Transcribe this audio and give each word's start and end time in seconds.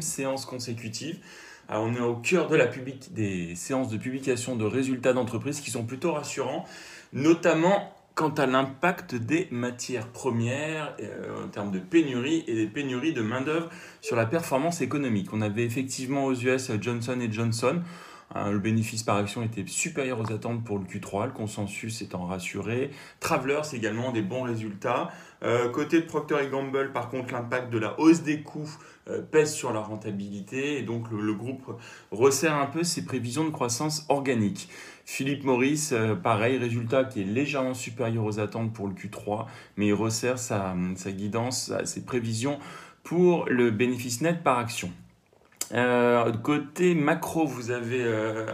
séance 0.00 0.46
consécutive. 0.46 1.18
on 1.68 1.94
est 1.94 2.00
au 2.00 2.16
cœur 2.16 2.48
de 2.48 2.56
la 2.56 2.66
des 3.12 3.54
séances 3.54 3.88
de 3.88 3.96
publication 3.96 4.56
de 4.56 4.64
résultats 4.64 5.12
d'entreprise 5.12 5.60
qui 5.60 5.70
sont 5.70 5.84
plutôt 5.84 6.12
rassurants, 6.12 6.64
notamment 7.12 7.94
quant 8.14 8.30
à 8.30 8.46
l'impact 8.46 9.16
des 9.16 9.48
matières 9.50 10.06
premières 10.08 10.94
euh, 11.00 11.44
en 11.44 11.48
termes 11.48 11.72
de 11.72 11.80
pénurie 11.80 12.44
et 12.46 12.54
des 12.54 12.66
pénuries 12.66 13.12
de 13.12 13.22
main-d'œuvre 13.22 13.70
sur 14.00 14.14
la 14.14 14.24
performance 14.24 14.80
économique. 14.80 15.32
On 15.32 15.40
avait 15.40 15.64
effectivement 15.64 16.26
aux 16.26 16.34
US 16.34 16.70
Johnson 16.80 17.18
Johnson. 17.32 17.82
Hein, 18.34 18.50
le 18.50 18.58
bénéfice 18.58 19.04
par 19.04 19.16
action 19.16 19.42
était 19.42 19.64
supérieur 19.66 20.18
aux 20.20 20.32
attentes 20.32 20.64
pour 20.64 20.78
le 20.78 20.84
Q3, 20.84 21.26
le 21.26 21.32
consensus 21.32 22.02
étant 22.02 22.26
rassuré. 22.26 22.90
Travelers 23.20 23.74
également 23.74 24.10
des 24.10 24.22
bons 24.22 24.42
résultats. 24.42 25.10
Euh, 25.44 25.68
côté 25.68 26.00
de 26.00 26.06
Procter 26.06 26.48
Gamble, 26.50 26.92
par 26.92 27.10
contre, 27.10 27.32
l'impact 27.32 27.72
de 27.72 27.78
la 27.78 27.98
hausse 28.00 28.22
des 28.22 28.42
coûts 28.42 28.70
euh, 29.08 29.22
pèse 29.22 29.52
sur 29.52 29.72
la 29.72 29.80
rentabilité 29.80 30.78
et 30.78 30.82
donc 30.82 31.10
le, 31.12 31.34
groupe 31.34 31.78
resserre 32.10 32.56
un 32.56 32.66
peu 32.66 32.82
ses 32.82 33.04
prévisions 33.04 33.44
de 33.44 33.50
croissance 33.50 34.04
organique. 34.08 34.68
Philippe 35.04 35.44
Maurice, 35.44 35.92
euh, 35.92 36.16
pareil, 36.16 36.58
résultat 36.58 37.04
qui 37.04 37.20
est 37.20 37.24
légèrement 37.24 37.74
supérieur 37.74 38.24
aux 38.24 38.40
attentes 38.40 38.72
pour 38.72 38.88
le 38.88 38.94
Q3, 38.94 39.46
mais 39.76 39.88
il 39.88 39.94
resserre 39.94 40.38
sa, 40.38 40.74
sa 40.96 41.12
guidance, 41.12 41.72
ses 41.84 42.04
prévisions 42.04 42.58
pour 43.04 43.44
le 43.48 43.70
bénéfice 43.70 44.22
net 44.22 44.42
par 44.42 44.58
action. 44.58 44.90
Euh, 45.72 46.30
côté 46.32 46.94
macro, 46.94 47.46
vous 47.46 47.70
avez 47.70 48.02
euh, 48.02 48.46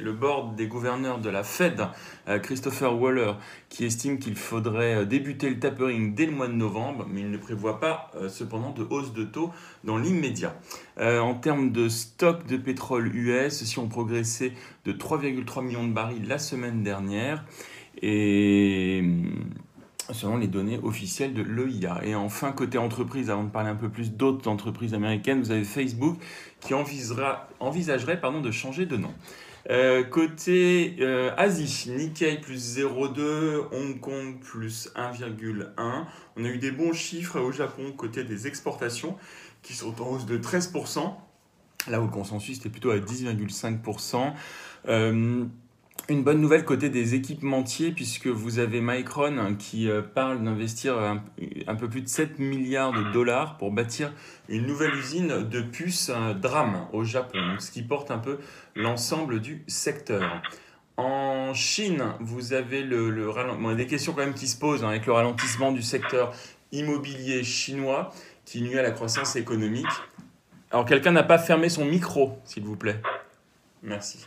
le 0.00 0.12
board 0.12 0.54
des 0.54 0.66
gouverneurs 0.66 1.18
de 1.18 1.28
la 1.28 1.42
Fed, 1.42 1.88
euh, 2.28 2.38
Christopher 2.38 3.00
Waller, 3.00 3.32
qui 3.68 3.84
estime 3.84 4.18
qu'il 4.18 4.36
faudrait 4.36 4.94
euh, 4.94 5.04
débuter 5.04 5.50
le 5.50 5.58
tapering 5.58 6.14
dès 6.14 6.26
le 6.26 6.32
mois 6.32 6.46
de 6.46 6.52
novembre, 6.52 7.06
mais 7.10 7.22
il 7.22 7.30
ne 7.30 7.38
prévoit 7.38 7.80
pas 7.80 8.12
cependant 8.28 8.70
de 8.70 8.86
hausse 8.88 9.12
de 9.12 9.24
taux 9.24 9.50
dans 9.82 9.98
l'immédiat. 9.98 10.54
en 10.98 11.34
termes 11.34 11.72
de 11.72 11.88
stock 11.88 12.46
de 12.46 12.56
pétrole 12.56 13.14
US, 13.14 13.64
si 13.64 13.78
on 13.78 13.88
progressait 13.88 14.52
de 14.84 14.92
3,3 14.92 15.64
millions 15.64 15.86
de 15.86 15.92
barils 15.92 16.26
la 16.28 16.38
semaine 16.38 16.82
dernière, 16.82 17.44
et 18.00 19.02
selon 20.12 20.36
les 20.36 20.46
données 20.46 20.78
officielles 20.82 21.34
de 21.34 21.42
l'EIA. 21.42 22.00
Et 22.04 22.14
enfin, 22.14 22.52
côté 22.52 22.78
entreprise, 22.78 23.30
avant 23.30 23.44
de 23.44 23.50
parler 23.50 23.70
un 23.70 23.76
peu 23.76 23.88
plus 23.88 24.12
d'autres 24.12 24.48
entreprises 24.48 24.94
américaines, 24.94 25.40
vous 25.40 25.50
avez 25.50 25.64
Facebook 25.64 26.18
qui 26.60 26.74
envisagerait 26.74 28.20
pardon, 28.20 28.40
de 28.40 28.50
changer 28.50 28.86
de 28.86 28.96
nom. 28.96 29.14
Euh, 29.70 30.02
côté 30.04 30.96
euh, 31.00 31.30
Asie, 31.38 31.90
Nikkei 31.90 32.38
plus 32.38 32.78
0,2, 32.78 33.64
Hong 33.72 33.98
Kong 33.98 34.38
plus 34.40 34.90
1,1. 34.94 36.04
On 36.36 36.44
a 36.44 36.48
eu 36.48 36.58
des 36.58 36.70
bons 36.70 36.92
chiffres 36.92 37.40
au 37.40 37.50
Japon 37.50 37.92
côté 37.96 38.24
des 38.24 38.46
exportations 38.46 39.16
qui 39.62 39.72
sont 39.72 40.02
en 40.02 40.10
hausse 40.10 40.26
de 40.26 40.36
13%, 40.36 41.14
là 41.88 42.00
où 42.00 42.04
le 42.04 42.10
consensus 42.10 42.58
était 42.58 42.68
plutôt 42.68 42.90
à 42.90 42.98
10,5%. 42.98 44.34
Une 46.10 46.22
bonne 46.22 46.40
nouvelle 46.40 46.66
côté 46.66 46.90
des 46.90 47.14
équipementiers, 47.14 47.90
puisque 47.90 48.26
vous 48.26 48.58
avez 48.58 48.82
Micron 48.82 49.56
qui 49.58 49.88
euh, 49.88 50.02
parle 50.02 50.44
d'investir 50.44 50.98
un, 50.98 51.74
peu 51.76 51.88
plus 51.88 52.02
de 52.02 52.08
7 52.08 52.38
milliards 52.38 52.92
de 52.92 53.10
dollars 53.12 53.56
pour 53.56 53.70
bâtir 53.70 54.12
une 54.50 54.66
nouvelle 54.66 54.94
usine 54.94 55.48
de 55.48 55.62
puces 55.62 56.10
DRAM 56.42 56.88
au 56.92 57.04
Japon, 57.04 57.38
ce 57.58 57.70
qui 57.70 57.82
porte 57.82 58.10
un 58.10 58.18
peu 58.18 58.38
l'ensemble 58.76 59.40
du 59.40 59.64
secteur. 59.66 60.42
En 60.98 61.54
Chine, 61.54 62.04
vous 62.20 62.52
avez 62.52 62.82
le, 62.82 63.74
des 63.74 63.86
questions 63.86 64.12
quand 64.12 64.20
même 64.20 64.34
qui 64.34 64.46
se 64.46 64.58
posent 64.58 64.84
hein, 64.84 64.90
avec 64.90 65.06
le 65.06 65.12
ralentissement 65.12 65.72
du 65.72 65.82
secteur 65.82 66.34
immobilier 66.70 67.42
chinois 67.44 68.12
qui 68.44 68.60
nuit 68.60 68.78
à 68.78 68.82
la 68.82 68.90
croissance 68.90 69.36
économique. 69.36 69.86
Alors 70.70 70.84
quelqu'un 70.84 71.12
n'a 71.12 71.22
pas 71.22 71.38
fermé 71.38 71.70
son 71.70 71.86
micro, 71.86 72.38
s'il 72.44 72.64
vous 72.64 72.76
plaît. 72.76 73.00
Merci. 73.82 74.26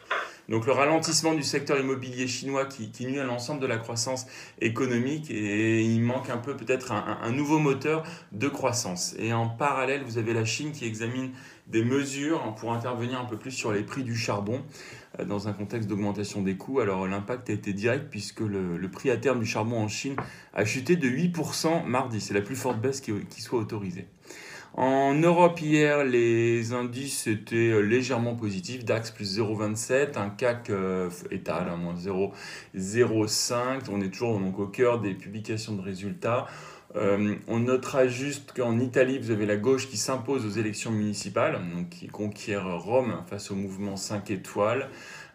Donc 0.50 0.66
le 0.66 0.72
ralentissement 0.72 1.34
du 1.34 1.44
secteur 1.44 1.78
immobilier 1.78 2.26
chinois 2.28 2.66
qui, 2.66 3.06
nuit 3.06 3.20
à 3.20 3.26
l'ensemble 3.26 3.60
de 3.60 3.68
la 3.68 3.78
croissance 3.78 4.28
économique 4.62 5.30
et 5.30 5.82
il 5.82 6.02
manque 6.02 6.30
un 6.30 6.38
peu 6.38 6.56
peut-être 6.56 6.94
un, 6.94 7.32
nouveau 7.32 7.60
moteur 7.60 8.04
de 8.32 8.48
croissance. 8.48 9.14
Et 9.20 9.34
en 9.34 9.50
parallèle, 9.50 10.04
vous 10.04 10.18
avez 10.18 10.34
la 10.34 10.46
Chine 10.46 10.72
qui 10.72 10.86
examine 10.86 11.32
des 11.68 11.84
mesures 11.84 12.56
pour 12.56 12.72
intervenir 12.72 13.20
un 13.20 13.26
peu 13.26 13.36
plus 13.36 13.52
sur 13.52 13.74
les 13.74 13.84
prix 13.84 14.04
du 14.04 14.16
charbon 14.16 14.64
euh, 15.20 15.26
dans 15.26 15.50
un 15.50 15.54
contexte 15.54 15.90
d'augmentation 15.90 16.42
des 16.42 16.56
coûts. 16.56 16.80
Alors 16.80 17.06
l'impact 17.08 17.50
a 17.50 17.54
été 17.54 17.74
direct 17.74 18.08
puisque 18.10 18.40
le, 18.40 18.90
prix 18.90 19.10
à 19.10 19.18
terme 19.18 19.42
du 19.42 19.46
charbon 19.46 19.78
en 19.78 19.90
Chine 19.90 20.16
a 20.54 20.64
chuté 20.64 20.96
de 20.96 21.10
8% 21.10 21.86
mardi. 21.86 22.22
C'est 22.22 22.34
la 22.34 22.42
plus 22.42 22.56
forte 22.56 22.80
baisse 22.80 23.02
qui 23.02 23.42
soit 23.42 23.60
autorisée. 23.60 24.08
En 24.74 25.16
Europe 25.16 25.60
hier, 25.60 26.04
les 26.04 26.74
indices 26.74 27.26
étaient 27.28 27.82
légèrement 27.82 28.36
positifs. 28.36 28.86
DAX 28.86 29.12
plus 29.12 29.40
0,27, 29.40 30.18
un 30.18 30.30
CAC 30.30 30.70
euh, 30.70 31.10
étal, 31.32 31.68
moins 31.78 31.96
0,05. 31.96 33.90
On 33.92 34.02
est 34.02 34.10
toujours 34.10 34.40
au 34.58 34.68
cœur 34.68 35.00
des 35.00 35.16
publications 35.16 35.74
de 35.74 35.82
résultats. 35.82 36.46
Euh, 36.96 37.36
on 37.48 37.60
notera 37.60 38.08
juste 38.08 38.54
qu'en 38.56 38.80
Italie, 38.80 39.20
vous 39.20 39.32
avez 39.32 39.46
la 39.46 39.58
gauche 39.58 39.90
qui 39.90 39.98
s'impose 39.98 40.46
aux 40.46 40.60
élections 40.60 40.92
municipales, 40.92 41.60
qui 41.90 42.08
conquiert 42.08 42.80
Rome 42.80 43.24
face 43.30 43.52
au 43.52 43.56
mouvement 43.56 43.98
5 43.98 44.32
étoiles. 44.32 44.90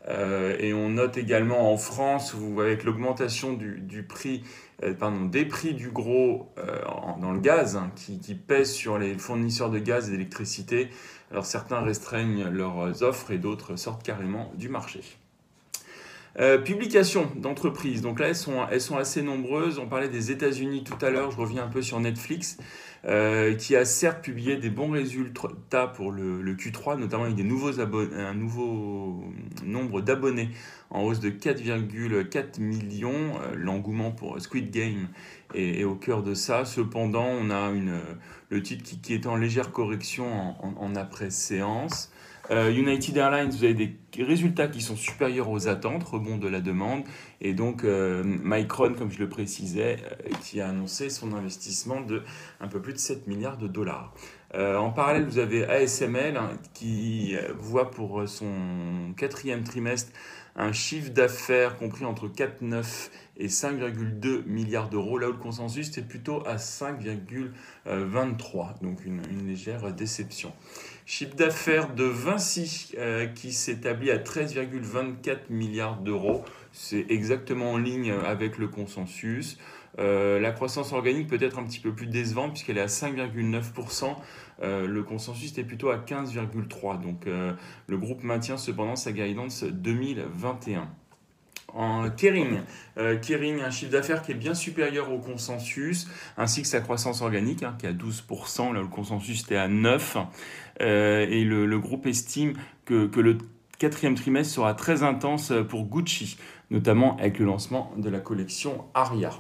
Euh, 0.09 0.57
et 0.59 0.75
on 0.75 0.89
note 0.89 1.17
également 1.17 1.73
en 1.73 1.77
France, 1.77 2.35
avec 2.59 2.83
l'augmentation 2.85 3.57
euh, 3.61 5.29
des 5.29 5.45
prix 5.45 5.75
du 5.75 5.91
gros 5.91 6.53
dans 7.21 7.33
le 7.33 7.41
gaz, 7.41 7.77
hein, 7.77 7.93
qui, 7.95 8.19
qui, 8.19 8.35
pèse 8.35 8.73
sur 8.73 8.99
les 8.99 9.15
fournisseurs 9.15 9.71
de 9.71 9.79
gaz 9.79 10.09
et 10.09 10.13
d'électricité, 10.13 10.89
alors 11.31 11.47
certains 11.47 11.81
restreignent 11.81 12.49
leurs 12.49 13.03
offres 13.03 13.31
et 13.31 13.39
d'autres 13.39 13.77
sortent 13.77 14.03
carrément 14.03 14.51
du 14.57 14.69
marché. 14.69 15.03
Publications 16.65 17.31
d'entreprises, 17.37 18.01
donc 18.01 18.19
là 18.19 18.29
elles 18.29 18.81
sont, 18.81 18.97
assez 18.97 19.23
nombreuses. 19.23 19.79
On 19.79 19.87
parlait 19.87 20.09
des 20.09 20.31
États-Unis 20.31 20.85
tout 20.85 21.05
à 21.05 21.11
l'heure, 21.11 21.31
je 21.31 21.37
reviens 21.37 21.65
un 21.65 21.69
peu 21.69 21.83
sur 21.83 22.01
Netflix. 22.01 22.59
Euh, 23.05 23.57
qui 23.57 23.75
a 23.75 23.85
certes 23.85 24.23
publié 24.23 24.57
des 24.59 24.71
bons 24.71 24.93
résultats 24.93 25.89
pour 25.89 26.13
le, 26.13 26.55
Q3, 26.55 27.01
notamment 27.01 27.25
avec 27.25 27.35
des 27.35 27.43
nouveaux 27.43 27.81
un 27.81 28.33
nouveau 28.33 29.25
nombre 29.65 30.01
d'abonnés 30.01 30.51
en 30.91 31.03
hausse 31.03 31.19
de 31.19 31.31
4,4 31.31 32.61
millions. 32.61 33.41
Euh, 33.41 33.57
l'engouement 33.57 34.13
pour 34.13 34.41
Squid 34.41 34.71
Game 34.71 35.09
est, 35.53 35.83
au 35.83 35.97
cœur 35.97 36.23
de 36.23 36.35
ça. 36.35 36.65
Cependant, 36.65 37.27
on 37.27 37.51
a 37.51 37.73
le 38.51 38.63
titre 38.63 38.85
qui, 39.03 39.15
est 39.15 39.27
en 39.27 39.35
légère 39.35 39.73
correction 39.73 40.55
en 40.63 40.95
après-séance. 40.95 42.13
Euh, 42.53 42.71
United 42.71 43.17
Airlines, 43.17 43.49
vous 43.49 43.65
avez 43.65 43.73
des 43.73 43.97
résultats 44.23 44.69
qui 44.69 44.83
sont 44.83 44.97
supérieurs 44.97 45.49
aux 45.49 45.69
attentes, 45.69 46.05
rebond 46.05 46.37
de 46.37 46.49
la 46.49 46.61
demande. 46.61 47.05
Et 47.41 47.55
donc, 47.55 47.83
euh, 47.83 48.23
Micron, 48.25 48.93
comme 48.93 49.11
je 49.11 49.21
le 49.21 49.31
précisais, 49.31 49.97
euh, 50.05 50.29
qui 50.43 50.61
a 50.61 50.69
annoncé 50.69 51.09
son 51.09 51.33
investissement 51.33 52.03
de 52.03 52.23
un 52.61 52.69
peu 52.69 52.83
plus 52.83 52.93
de 52.93 52.99
7 52.99 53.27
milliards 53.27 53.57
de 53.57 53.69
dollars. 53.69 54.13
en 54.55 54.91
parallèle, 54.91 55.25
vous 55.25 55.39
avez 55.39 55.65
ASML 55.65 56.37
hein, 56.37 56.51
qui 56.75 57.35
voit 57.59 57.91
pour 57.91 58.29
son 58.29 59.15
quatrième 59.17 59.65
trimestre 59.65 60.13
un 60.57 60.73
chiffre 60.73 61.11
d'affaires 61.11 61.79
compris 61.79 62.05
entre 62.05 62.29
4,9 62.29 63.09
et 63.39 63.49
5,2 63.49 64.45
milliards 64.47 64.91
d'euros, 64.91 65.17
là 65.17 65.29
où 65.29 65.33
le 65.33 65.39
consensus 65.39 65.89
était 65.89 66.03
plutôt 66.03 66.47
à 66.47 66.57
5,23, 66.57 68.83
donc 68.83 69.07
une, 69.07 69.23
légère 69.47 69.91
déception. 69.95 70.53
Chiffre 71.05 71.35
d'affaires 71.35 71.93
de 71.95 72.05
Vinci 72.05 72.93
euh, 72.97 73.27
qui 73.27 73.53
s'établit 73.53 74.11
à 74.11 74.19
13,24 74.19 75.51
milliards 75.51 75.97
d'euros, 75.97 76.45
c'est 76.71 77.07
exactement 77.09 77.73
en 77.73 77.79
ligne 77.79 78.13
avec 78.13 78.57
le 78.57 78.69
consensus. 78.69 79.59
Euh, 79.99 80.39
la 80.39 80.53
croissance 80.53 80.93
organique 80.93 81.29
peut 81.29 81.43
être 81.43 81.59
un 81.59 81.65
petit 81.65 81.81
peu 81.81 81.93
plus 81.93 82.07
décevante 82.07 82.53
puisqu'elle 82.53 82.79
est 82.79 82.83
à 82.83 82.87
5,9%. 82.87 84.15
Euh, 84.63 84.87
le 84.87 85.03
consensus 85.03 85.51
était 85.51 85.65
plutôt 85.65 85.91
à 85.91 85.99
15,3%. 85.99 87.01
Donc 87.01 87.27
le 87.27 87.99
groupe 87.99 88.23
maintient 88.23 88.57
cependant 88.57 88.97
sa 88.97 89.11
guidance 89.11 89.65
2021 89.65 90.89
en 91.75 92.11
Kering. 92.11 92.61
Euh, 92.99 93.19
Kering, 93.19 93.61
un 93.61 93.71
chiffre 93.71 93.93
d'affaires 93.93 94.23
qui 94.23 94.33
est 94.33 94.37
bien 94.37 94.55
supérieur 94.55 95.13
au 95.13 95.19
consensus, 95.19 96.09
ainsi 96.37 96.63
que 96.63 96.69
sa 96.69 96.81
croissance 96.81 97.23
organique, 97.23 97.63
hein, 97.63 97.75
qui 97.79 97.87
est 97.87 97.91
à 97.91 97.93
12%, 97.93 98.73
là 98.73 98.81
le 98.81 98.89
consensus 98.89 99.43
était 99.43 99.57
à 99.57 99.69
9%, 99.69 100.27
euh, 100.81 101.27
et 101.29 101.45
le, 101.45 101.79
groupe 101.79 102.07
estime 102.07 102.55
que, 102.85 103.07
que, 103.07 103.21
le 103.21 103.39
quatrième 103.79 104.15
trimestre 104.15 104.55
sera 104.55 104.75
très 104.75 105.03
intense 105.03 105.53
pour 105.69 105.87
Gucci, 105.87 106.37
notamment 106.71 107.17
avec 107.17 107.39
le 107.39 107.47
lancement 107.47 107.93
de 107.97 108.09
la 108.09 108.21
collection 108.21 108.85
Aria. 108.95 109.31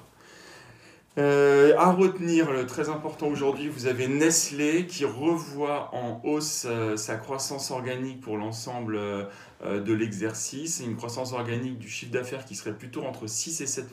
Euh, 1.19 1.75
à 1.76 1.93
retenir, 1.93 2.50
le 2.53 2.64
très 2.64 2.88
important 2.88 3.26
aujourd'hui, 3.26 3.69
vous 3.69 3.87
avez 3.87 4.09
Nestlé 4.09 4.87
qui 4.87 5.05
revoit 5.05 5.94
en 5.94 6.23
hausse 6.25 6.64
euh, 6.67 6.97
sa 6.97 7.17
croissance 7.17 7.70
organique 7.70 8.23
pour 8.23 8.38
l'ensemble 8.38 8.97
euh, 8.97 9.26
de 9.62 9.93
l'exercice. 9.93 10.81
Une 10.82 10.97
croissance 10.97 11.35
organique 11.35 11.79
du 11.79 11.91
chiffre 11.91 12.12
d'affaires 12.12 12.47
qui 12.47 12.55
serait 12.55 12.73
plutôt 12.73 13.03
entre 13.03 13.26
6 13.26 13.61
et 13.61 13.67
7 13.67 13.88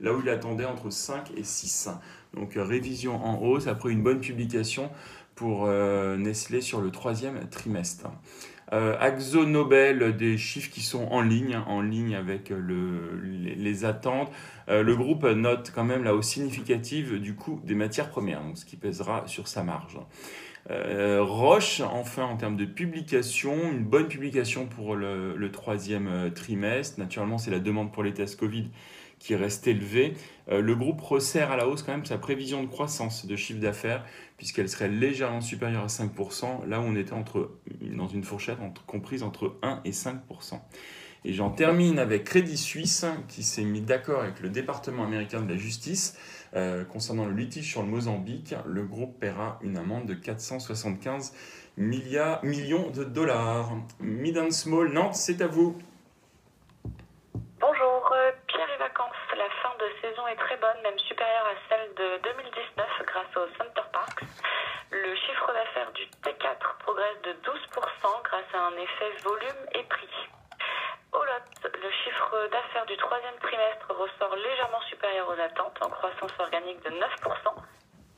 là 0.00 0.12
où 0.12 0.20
il 0.20 0.28
attendait 0.28 0.66
entre 0.66 0.90
5 0.90 1.30
et 1.38 1.42
6 1.42 1.88
Donc 2.34 2.52
révision 2.54 3.16
en 3.24 3.40
hausse 3.40 3.66
après 3.66 3.90
une 3.90 4.02
bonne 4.02 4.20
publication 4.20 4.90
pour 5.36 5.68
Nestlé 5.68 6.60
sur 6.60 6.80
le 6.80 6.90
troisième 6.90 7.48
trimestre. 7.48 8.08
Euh, 8.72 8.96
Axo 8.98 9.46
Nobel, 9.46 10.16
des 10.16 10.36
chiffres 10.36 10.70
qui 10.70 10.82
sont 10.82 11.04
en 11.04 11.20
ligne, 11.20 11.56
en 11.66 11.80
ligne 11.80 12.16
avec 12.16 12.50
le, 12.50 13.20
les, 13.22 13.84
attentes. 13.84 14.32
Euh, 14.68 14.82
le 14.82 14.96
groupe 14.96 15.24
note 15.24 15.70
quand 15.74 15.84
même 15.84 16.02
la 16.02 16.14
hausse 16.14 16.26
significative 16.26 17.20
du 17.20 17.34
coût 17.34 17.60
des 17.64 17.76
matières 17.76 18.10
premières, 18.10 18.42
donc 18.42 18.58
ce 18.58 18.64
qui 18.64 18.76
pèsera 18.76 19.24
sur 19.26 19.46
sa 19.46 19.62
marge. 19.62 19.98
Euh, 20.68 21.22
Roche, 21.22 21.80
enfin 21.80 22.24
en 22.24 22.36
termes 22.36 22.56
de 22.56 22.64
publication, 22.64 23.70
une 23.70 23.84
bonne 23.84 24.08
publication 24.08 24.66
pour 24.66 24.96
le, 24.96 25.36
le 25.36 25.52
troisième 25.52 26.32
trimestre. 26.34 26.98
Naturellement, 26.98 27.38
c'est 27.38 27.52
la 27.52 27.60
demande 27.60 27.92
pour 27.92 28.02
les 28.02 28.12
tests 28.12 28.36
Covid 28.36 28.68
qui 29.18 29.34
reste 29.34 29.66
élevé. 29.66 30.14
Euh, 30.48 30.60
le 30.60 30.74
groupe 30.74 31.00
resserre 31.00 31.50
à 31.50 31.56
la 31.56 31.68
hausse 31.68 31.82
quand 31.82 31.92
même 31.92 32.04
sa 32.04 32.18
prévision 32.18 32.62
de 32.62 32.68
croissance 32.68 33.26
de 33.26 33.36
chiffre 33.36 33.60
d'affaires, 33.60 34.04
puisqu'elle 34.36 34.68
serait 34.68 34.88
légèrement 34.88 35.40
supérieure 35.40 35.84
à 35.84 35.88
5%, 35.88 36.66
là 36.66 36.80
où 36.80 36.84
on 36.84 36.96
était 36.96 37.12
entre, 37.12 37.58
dans 37.80 38.08
une 38.08 38.22
fourchette 38.22 38.58
comprise 38.86 39.22
entre 39.22 39.56
1 39.62 39.80
et 39.84 39.92
5%. 39.92 40.60
Et 41.24 41.32
j'en 41.32 41.50
termine 41.50 41.98
avec 41.98 42.22
Crédit 42.22 42.56
Suisse, 42.56 43.04
qui 43.26 43.42
s'est 43.42 43.64
mis 43.64 43.80
d'accord 43.80 44.22
avec 44.22 44.38
le 44.40 44.48
département 44.48 45.04
américain 45.04 45.42
de 45.42 45.50
la 45.50 45.56
justice 45.56 46.16
euh, 46.54 46.84
concernant 46.84 47.24
le 47.26 47.34
litige 47.34 47.68
sur 47.68 47.82
le 47.82 47.88
Mozambique. 47.88 48.54
Le 48.64 48.84
groupe 48.84 49.18
paiera 49.18 49.58
une 49.62 49.76
amende 49.76 50.06
de 50.06 50.14
475 50.14 51.32
millions 51.76 52.90
de 52.90 53.02
dollars. 53.02 53.76
Mid 53.98 54.38
and 54.38 54.52
Small, 54.52 54.92
Nantes, 54.92 55.16
c'est 55.16 55.42
à 55.42 55.48
vous. 55.48 55.76
Un 68.56 68.76
effet 68.76 69.10
volume 69.22 69.66
et 69.74 69.82
prix. 69.84 70.28
Au 71.12 71.22
lot, 71.24 71.70
le 71.82 71.90
chiffre 71.90 72.48
d'affaires 72.50 72.86
du 72.86 72.96
troisième 72.96 73.38
trimestre 73.40 73.86
ressort 73.90 74.36
légèrement 74.36 74.80
supérieur 74.82 75.28
aux 75.28 75.40
attentes, 75.40 75.78
en 75.82 75.90
croissance 75.90 76.32
organique 76.38 76.82
de 76.82 76.90
9%. 76.90 76.96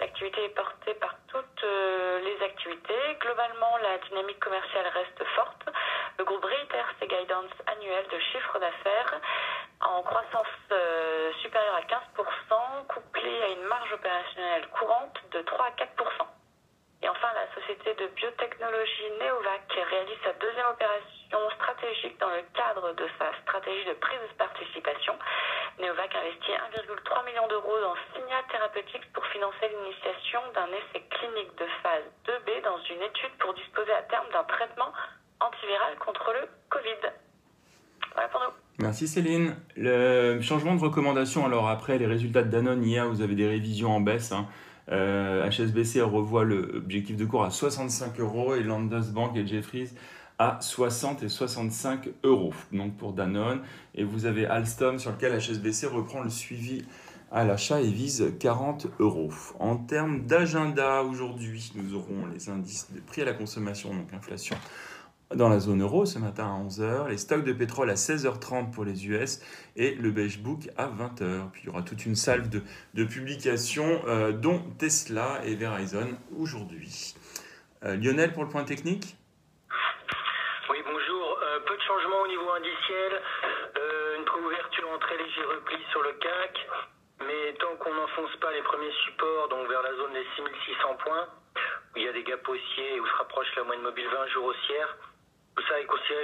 L'activité 0.00 0.44
est 0.44 0.54
portée 0.54 0.94
par 0.94 1.14
toutes 1.26 1.64
euh, 1.64 2.20
les 2.20 2.44
activités. 2.44 3.16
Globalement, 3.20 3.76
la 3.78 3.98
dynamique 4.08 4.38
commerciale 4.38 4.86
reste 4.94 5.24
forte. 5.34 5.68
Le 6.18 6.24
groupe 6.24 6.44
réitère 6.44 6.86
ses 7.00 7.08
guidance 7.08 7.50
annuelles 7.66 8.08
de 8.10 8.18
chiffre 8.18 8.58
d'affaires 8.58 9.20
en 9.80 10.02
croissance 10.02 10.46
euh, 10.72 11.32
supérieure 11.42 11.76
à 11.76 11.82
15%, 11.82 12.86
couplée 12.88 13.42
à 13.42 13.48
une 13.48 13.64
marge 13.64 13.92
opérationnelle 13.92 14.68
courante 14.68 15.18
de 15.32 15.40
3 15.42 15.66
à 15.66 15.70
4%. 15.70 15.84
Et 17.02 17.08
enfin, 17.08 17.28
la 17.34 17.47
société 17.68 17.92
de 18.00 18.08
biotechnologie 18.16 19.12
Neovac 19.20 19.68
réalise 19.68 20.16
sa 20.24 20.32
deuxième 20.40 20.72
opération 20.72 21.40
stratégique 21.60 22.16
dans 22.16 22.32
le 22.32 22.40
cadre 22.56 22.96
de 22.96 23.04
sa 23.20 23.28
stratégie 23.44 23.84
de 23.84 23.92
prise 24.00 24.24
de 24.24 24.36
participation. 24.40 25.12
Neovac 25.76 26.08
investit 26.16 26.56
1,3 26.56 27.28
million 27.28 27.44
d'euros 27.52 27.76
dans 27.84 27.92
Signal 28.16 28.40
Thérapeutique 28.48 29.04
pour 29.12 29.20
financer 29.36 29.68
l'initiation 29.68 30.40
d'un 30.56 30.72
essai 30.72 31.04
clinique 31.12 31.52
de 31.60 31.68
phase 31.84 32.08
2B 32.24 32.64
dans 32.64 32.80
une 32.88 33.04
étude 33.04 33.36
pour 33.36 33.52
disposer 33.52 33.92
à 33.92 34.02
terme 34.08 34.32
d'un 34.32 34.48
traitement 34.48 34.88
antiviral 35.44 35.92
contre 36.00 36.32
le 36.40 36.48
Covid. 36.72 37.04
Voilà 38.16 38.28
pour 38.32 38.40
nous. 38.48 38.54
Merci 38.80 39.04
Céline. 39.08 39.60
Le 39.76 40.40
changement 40.40 40.72
de 40.72 40.80
recommandation, 40.80 41.44
alors 41.44 41.68
après 41.68 41.98
les 42.00 42.08
résultats 42.08 42.42
de 42.42 42.48
Danone 42.48 42.80
hier, 42.80 43.04
vous 43.04 43.20
avez 43.20 43.36
des 43.36 43.48
révisions 43.48 43.92
en 43.92 44.00
baisse. 44.00 44.32
Hein. 44.32 44.48
Euh, 44.90 45.48
revoit 46.04 46.44
l'objectif 46.44 47.16
de 47.16 47.24
cours 47.24 47.44
à 47.44 47.50
65 47.50 48.18
euros 48.20 48.54
et 48.54 48.62
Landesbank 48.62 49.36
et 49.36 49.46
Jeffries 49.46 49.90
à 50.38 50.58
60 50.60 51.24
et 51.24 51.28
65 51.28 52.08
euros. 52.22 52.54
Donc 52.72 52.96
pour 52.96 53.12
Danone. 53.12 53.60
Et 53.94 54.04
vous 54.04 54.26
avez 54.26 54.46
Alstom 54.46 54.98
sur 54.98 55.10
lequel 55.10 55.36
HSBC 55.38 55.86
reprend 55.86 56.22
le 56.22 56.30
suivi 56.30 56.84
à 57.30 57.44
l'achat 57.44 57.80
et 57.80 57.90
vise 57.90 58.32
40 58.38 58.86
euros. 59.00 59.30
En 59.58 59.76
termes 59.76 60.24
d'agenda, 60.26 61.02
aujourd'hui, 61.02 61.72
nous 61.74 61.94
aurons 61.94 62.26
les 62.32 62.48
indices 62.48 62.88
de 62.92 63.00
prix 63.00 63.22
à 63.22 63.24
la 63.26 63.34
consommation, 63.34 63.90
donc 63.90 64.12
inflation 64.14 64.56
dans 65.34 65.48
la 65.48 65.58
zone 65.58 65.82
euro 65.82 66.06
ce 66.06 66.18
matin 66.18 66.44
à 66.44 66.64
11h, 66.64 67.08
les 67.08 67.18
stocks 67.18 67.44
de 67.44 67.52
pétrole 67.52 67.90
à 67.90 67.94
16h30 67.94 68.72
pour 68.72 68.84
les 68.84 69.06
US 69.08 69.40
et 69.76 69.94
le 69.94 70.10
beige 70.10 70.38
book 70.38 70.70
à 70.76 70.86
20h. 70.86 71.50
Puis 71.52 71.62
il 71.64 71.66
y 71.66 71.68
aura 71.68 71.82
toute 71.82 72.06
une 72.06 72.16
salve 72.16 72.48
de, 72.48 73.04
publications, 73.04 74.02
euh, 74.06 74.32
dont 74.32 74.60
Tesla 74.78 75.40
et 75.44 75.54
Verizon 75.54 76.16
aujourd'hui. 76.38 77.14
Euh, 77.84 77.96
Lionel 77.96 78.32
pour 78.32 78.44
le 78.44 78.48
point 78.48 78.64
technique? 78.64 79.16
Oui, 80.70 80.78
bonjour. 80.84 81.38
Euh, 81.42 81.60
peu 81.60 81.76
de 81.76 81.82
changements 81.82 82.22
au 82.22 82.28
niveau 82.28 82.50
indiciel, 82.52 83.22
une 84.18 84.44
ouverture 84.44 84.88
en 84.94 84.98
très 84.98 85.16
léger 85.16 85.42
repli 85.42 85.76
sur 85.90 86.02
le 86.02 86.12
CAC, 86.12 86.66
mais 87.26 87.52
tant 87.60 87.76
qu'on 87.76 87.92
n'enfonce 87.92 88.34
pas 88.40 88.52
les 88.52 88.62
premiers 88.62 88.92
supports, 89.04 89.48
donc 89.48 89.68
vers 89.68 89.82
la 89.82 89.94
zone 89.94 90.12
des 90.12 90.24
6600 90.36 90.96
points, 91.04 91.26
où 91.94 91.98
il 91.98 92.04
y 92.04 92.08
a 92.08 92.12
des 92.12 92.22
gaps 92.22 92.48
haussiers 92.48 93.00
où 93.00 93.06
se 93.06 93.14
rapproche 93.18 93.48
la 93.56 93.64
moyenne 93.64 93.84
mobile 93.84 94.06
20 94.10 94.26
jours 94.28 94.46
haussière, 94.46 94.96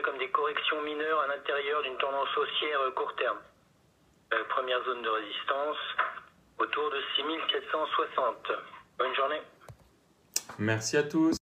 comme 0.02 0.18
des 0.18 0.30
corrections 0.30 0.80
mineures 0.82 1.20
à 1.20 1.26
l'intérieur 1.28 1.82
d'une 1.82 1.96
tendance 1.98 2.36
haussière 2.36 2.80
court 2.94 3.14
terme. 3.16 3.38
Euh, 4.32 4.44
première 4.48 4.82
zone 4.84 5.02
de 5.02 5.08
résistance 5.08 5.76
autour 6.58 6.90
de 6.90 7.00
6460. 7.16 8.52
Bonne 8.98 9.14
journée. 9.14 9.42
Merci 10.58 10.96
à 10.96 11.02
tous. 11.02 11.36